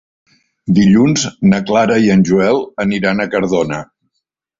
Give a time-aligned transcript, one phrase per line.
[0.77, 3.83] Dilluns na Clara i en Joel aniran a Cardona.